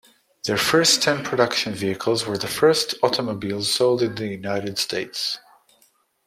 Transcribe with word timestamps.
Their 0.45 0.57
first 0.57 1.03
ten 1.03 1.23
production 1.23 1.75
vehicles 1.75 2.25
were 2.25 2.35
the 2.39 2.47
first 2.47 2.95
automobiles 3.03 3.71
sold 3.71 4.01
in 4.01 4.15
the 4.15 4.25
United 4.29 4.79
States. 4.79 5.37